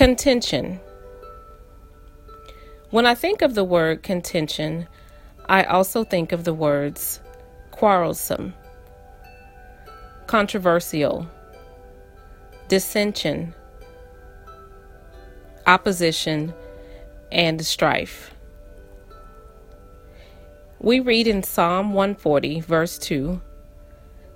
Contention. 0.00 0.80
When 2.88 3.04
I 3.04 3.14
think 3.14 3.42
of 3.42 3.54
the 3.54 3.64
word 3.64 4.02
contention, 4.02 4.88
I 5.44 5.64
also 5.64 6.04
think 6.04 6.32
of 6.32 6.44
the 6.44 6.54
words 6.54 7.20
quarrelsome, 7.70 8.54
controversial, 10.26 11.28
dissension, 12.68 13.54
opposition, 15.66 16.54
and 17.30 17.66
strife. 17.66 18.34
We 20.78 21.00
read 21.00 21.26
in 21.26 21.42
Psalm 21.42 21.92
140, 21.92 22.60
verse 22.60 22.96
2, 22.96 23.38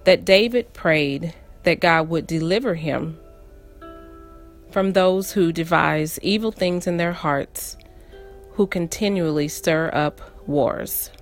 that 0.04 0.26
David 0.26 0.74
prayed 0.74 1.32
that 1.62 1.80
God 1.80 2.10
would 2.10 2.26
deliver 2.26 2.74
him 2.74 3.18
from 4.74 4.92
those 4.92 5.30
who 5.30 5.52
devise 5.52 6.18
evil 6.20 6.50
things 6.50 6.88
in 6.88 6.96
their 6.96 7.12
hearts, 7.12 7.76
who 8.54 8.66
continually 8.66 9.46
stir 9.46 9.88
up 9.94 10.20
wars. 10.48 11.12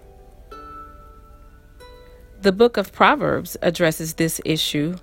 The 2.41 2.51
book 2.51 2.79
of 2.79 2.93
Proverbs 2.93 3.59
addresses 3.61 4.15
this 4.15 4.41
issue 4.47 4.97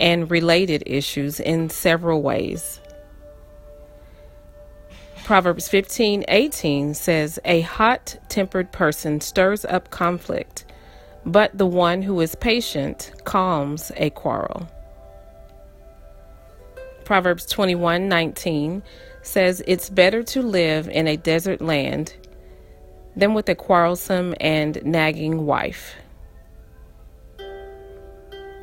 and 0.00 0.30
related 0.30 0.82
issues 0.86 1.40
in 1.40 1.68
several 1.68 2.22
ways. 2.22 2.80
Proverbs 5.24 5.68
15:18 5.68 6.94
says, 6.94 7.38
"A 7.44 7.60
hot-tempered 7.60 8.72
person 8.72 9.20
stirs 9.20 9.66
up 9.66 9.90
conflict, 9.90 10.64
but 11.26 11.58
the 11.58 11.66
one 11.66 12.00
who 12.00 12.18
is 12.22 12.34
patient 12.34 13.12
calms 13.24 13.92
a 13.98 14.08
quarrel." 14.08 14.68
Proverbs 17.08 17.46
21:19 17.46 18.82
says, 19.22 19.62
"It's 19.66 19.88
better 19.88 20.22
to 20.24 20.42
live 20.42 20.90
in 20.90 21.08
a 21.08 21.16
desert 21.16 21.62
land 21.62 22.12
than 23.16 23.32
with 23.32 23.48
a 23.48 23.54
quarrelsome 23.54 24.34
and 24.38 24.84
nagging 24.84 25.46
wife." 25.46 25.94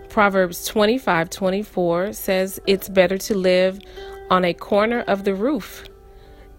Proverbs 0.09 0.67
25:24 0.67 2.13
says, 2.13 2.61
"It's 2.67 2.87
better 2.87 3.17
to 3.17 3.33
live 3.33 3.79
on 4.29 4.45
a 4.45 4.53
corner 4.53 5.03
of 5.07 5.23
the 5.23 5.33
roof 5.33 5.85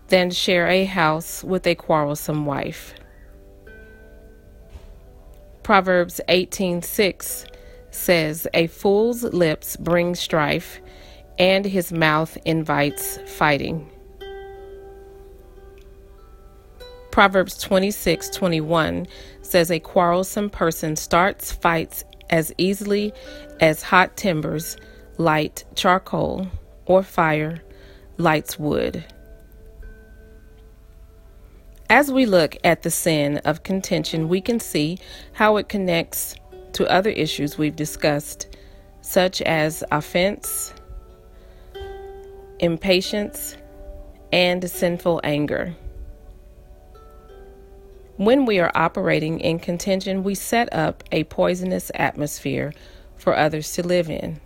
than 0.09 0.33
share 0.33 0.67
a 0.67 0.87
house 0.87 1.45
with 1.45 1.69
a 1.69 1.77
quarrelsome 1.77 2.45
wife. 2.45 2.95
Proverbs 5.62 6.21
18:6 6.27 7.47
says, 7.93 8.48
"A 8.53 8.67
fool's 8.67 9.23
lips 9.23 9.77
bring 9.77 10.17
strife, 10.17 10.81
and 11.39 11.65
his 11.65 11.92
mouth 11.92 12.37
invites 12.45 13.19
fighting." 13.27 13.91
Proverbs 17.11 17.56
26:21 17.62 19.06
says, 19.41 19.70
"A 19.70 19.78
quarrelsome 19.78 20.51
person 20.51 20.97
starts 20.97 21.51
fights 21.51 22.05
as 22.28 22.53
easily 22.59 23.12
as 23.61 23.83
hot 23.83 24.17
timbers 24.17 24.77
light 25.17 25.65
charcoal 25.75 26.48
or 26.84 27.03
fire 27.03 27.62
lights 28.19 28.59
wood." 28.59 29.05
As 31.89 32.11
we 32.11 32.27
look 32.27 32.56
at 32.65 32.83
the 32.83 32.91
sin 32.91 33.39
of 33.45 33.62
contention, 33.62 34.28
we 34.28 34.41
can 34.41 34.59
see 34.61 34.98
how 35.33 35.56
it 35.56 35.69
connects 35.69 36.34
to 36.73 36.84
other 36.93 37.11
issues 37.11 37.56
we've 37.56 37.77
discussed, 37.77 38.48
such 39.00 39.41
as 39.43 39.84
offense, 39.93 40.75
impatience, 42.59 43.57
and 44.33 44.69
sinful 44.69 45.21
anger. 45.25 45.75
When 48.17 48.47
we 48.47 48.59
are 48.61 48.73
operating 48.75 49.41
in 49.41 49.59
contention, 49.59 50.25
we 50.25 50.34
set 50.34 50.72
up 50.72 51.05
a 51.12 51.25
poisonous 51.25 51.91
atmosphere 51.95 52.72
for 53.16 53.37
others 53.37 53.72
to 53.75 53.83
live 53.83 54.09
in. 54.09 54.41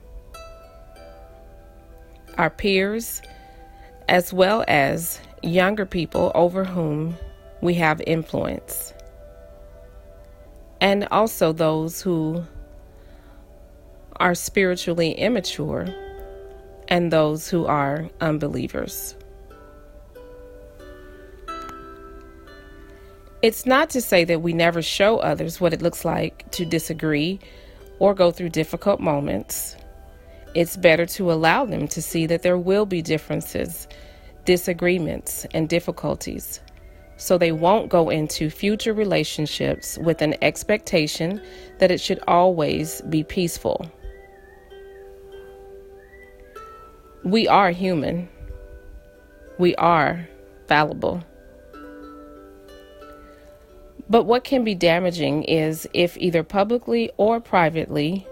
Our 2.36 2.50
peers, 2.50 3.22
as 4.08 4.32
well 4.32 4.64
as 4.66 5.20
younger 5.42 5.86
people 5.86 6.32
over 6.34 6.64
whom 6.64 7.16
we 7.60 7.74
have 7.74 8.00
influence. 8.06 8.92
And 10.80 11.06
also 11.10 11.52
those 11.52 12.00
who 12.00 12.44
are 14.16 14.34
spiritually 14.34 15.12
immature 15.12 15.86
and 16.90 17.12
those 17.12 17.48
who 17.48 17.66
are 17.66 18.08
unbelievers. 18.20 19.14
It's 23.42 23.64
not 23.64 23.88
to 23.90 24.02
say 24.02 24.24
that 24.24 24.42
we 24.42 24.52
never 24.52 24.82
show 24.82 25.18
others 25.18 25.60
what 25.60 25.72
it 25.72 25.80
looks 25.80 26.04
like 26.04 26.50
to 26.50 26.66
disagree 26.66 27.40
or 27.98 28.12
go 28.12 28.30
through 28.30 28.50
difficult 28.50 29.00
moments. 29.00 29.76
It's 30.54 30.76
better 30.76 31.06
to 31.06 31.32
allow 31.32 31.64
them 31.64 31.88
to 31.88 32.02
see 32.02 32.26
that 32.26 32.42
there 32.42 32.58
will 32.58 32.84
be 32.84 33.00
differences, 33.00 33.88
disagreements, 34.44 35.46
and 35.54 35.68
difficulties 35.68 36.60
so 37.20 37.36
they 37.36 37.52
won't 37.52 37.90
go 37.90 38.08
into 38.08 38.48
future 38.48 38.94
relationships 38.94 39.98
with 39.98 40.22
an 40.22 40.34
expectation 40.40 41.40
that 41.78 41.90
it 41.90 42.00
should 42.00 42.18
always 42.26 43.02
be 43.02 43.22
peaceful. 43.22 43.90
We 47.22 47.46
are 47.46 47.70
human, 47.70 48.28
we 49.58 49.74
are 49.76 50.26
fallible. 50.68 51.22
But 54.08 54.24
what 54.24 54.42
can 54.42 54.64
be 54.64 54.74
damaging 54.74 55.44
is 55.44 55.88
if 55.92 56.16
either 56.16 56.42
publicly 56.42 57.10
or 57.16 57.38
privately 57.38 58.26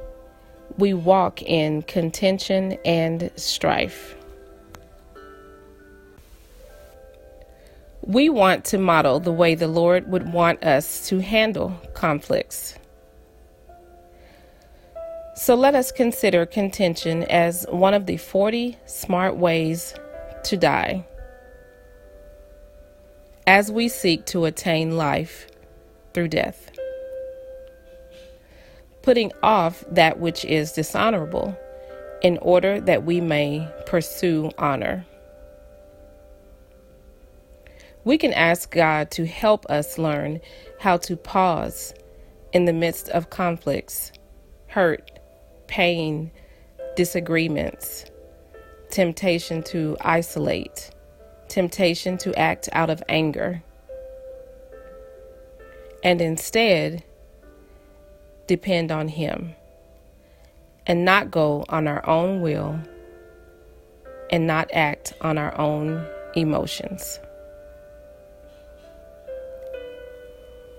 we 0.79 0.95
walk 0.95 1.43
in 1.43 1.83
contention 1.83 2.79
and 2.85 3.31
strife. 3.37 4.17
We 8.03 8.31
want 8.31 8.65
to 8.67 8.79
model 8.79 9.21
the 9.21 9.33
way 9.33 9.55
the 9.55 9.69
Lord 9.69 10.11
would 10.11 10.33
want 10.33 10.65
us 10.65 11.07
to 11.09 11.19
handle 11.19 11.79
conflicts. 11.93 12.79
So 15.39 15.55
let 15.55 15.77
us 15.77 15.93
consider 15.93 16.45
contention 16.47 17.23
as 17.23 17.65
one 17.71 17.95
of 17.95 18.07
the 18.07 18.17
40 18.17 18.77
smart 18.87 19.37
ways 19.37 19.95
to 20.45 20.57
die 20.57 21.07
as 23.47 23.71
we 23.71 23.89
seek 23.89 24.27
to 24.27 24.47
attain 24.47 24.97
life 24.97 25.47
through 26.13 26.29
death. 26.29 26.73
Putting 29.03 29.31
off 29.41 29.85
that 29.93 30.19
which 30.19 30.45
is 30.45 30.73
dishonorable 30.73 31.57
in 32.21 32.39
order 32.39 32.81
that 32.81 33.05
we 33.05 33.21
may 33.21 33.67
pursue 33.87 34.51
honor 34.59 35.07
we 38.05 38.17
can 38.17 38.33
ask 38.33 38.71
God 38.71 39.11
to 39.13 39.27
help 39.27 39.67
us 39.67 39.99
learn 39.99 40.41
how 40.81 40.97
to 40.97 41.15
pause 41.15 41.93
in 42.55 42.65
the 42.65 42.73
midst 42.73 43.11
of 43.11 43.29
conflicts, 43.29 44.13
hurt, 44.69 45.18
pain, 45.69 46.31
disagreements, 46.97 48.05
temptation 48.91 49.63
to 49.63 49.97
isolate, 50.01 50.91
temptation 51.49 52.19
to 52.19 52.35
act 52.39 52.69
out 52.73 52.91
of 52.91 53.03
anger, 53.09 53.63
and 56.03 56.21
instead 56.21 57.05
depend 58.47 58.91
on 58.91 59.09
Him 59.09 59.55
and 60.87 61.05
not 61.05 61.31
go 61.31 61.65
on 61.69 61.87
our 61.87 62.05
own 62.09 62.41
will 62.41 62.81
and 64.31 64.47
not 64.47 64.71
act 64.73 65.13
on 65.21 65.39
our 65.39 65.59
own 65.61 66.05
emotions. 66.35 67.21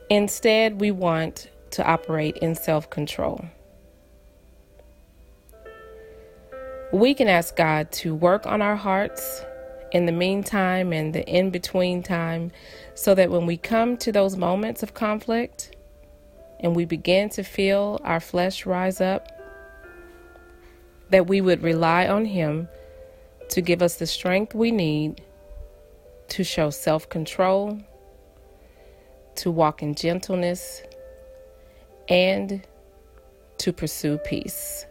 Instead, 0.09 0.81
we 0.81 0.89
want 0.89 1.50
to 1.71 1.88
operate 1.88 2.38
in 2.38 2.56
self 2.56 2.89
control. 2.89 3.45
We 6.91 7.13
can 7.13 7.27
ask 7.27 7.56
God 7.56 7.91
to 7.94 8.15
work 8.15 8.45
on 8.45 8.62
our 8.62 8.75
hearts 8.75 9.44
in 9.91 10.06
the 10.06 10.12
meantime 10.12 10.91
and 10.94 11.13
the 11.13 11.25
in 11.27 11.50
between 11.50 12.03
time 12.03 12.51
so 12.95 13.15
that 13.15 13.30
when 13.30 13.45
we 13.45 13.57
come 13.57 13.97
to 13.97 14.12
those 14.12 14.36
moments 14.36 14.83
of 14.83 14.94
conflict 14.94 15.75
and 16.59 16.75
we 16.75 16.86
begin 16.86 17.30
to 17.30 17.44
feel 17.44 18.00
our 18.03 18.19
flesh 18.19 18.65
rise 18.65 19.01
up, 19.01 19.27
that 21.09 21.27
we 21.27 21.41
would 21.41 21.63
rely 21.63 22.07
on 22.07 22.25
Him 22.25 22.68
to 23.50 23.62
give 23.62 23.81
us 23.81 23.95
the 23.95 24.07
strength 24.07 24.53
we 24.53 24.71
need 24.71 25.21
to 26.30 26.44
show 26.44 26.69
self 26.69 27.09
control 27.09 27.80
to 29.39 29.50
walk 29.50 29.81
in 29.81 29.95
gentleness, 29.95 30.83
and 32.09 32.62
to 33.57 33.71
pursue 33.71 34.18
peace. 34.18 34.85